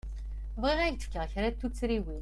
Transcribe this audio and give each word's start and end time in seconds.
Bɣiɣ 0.61 0.79
ad 0.81 0.91
k-d-fkeɣ 0.93 1.25
kra 1.31 1.49
n 1.49 1.55
tuttriwin. 1.59 2.19